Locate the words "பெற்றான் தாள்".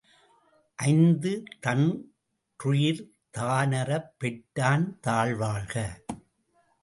4.17-5.35